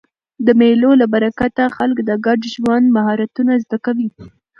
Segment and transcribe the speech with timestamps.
[0.45, 4.07] د مېلو له برکته خلک د ګډ ژوند مهارتونه زده کوي.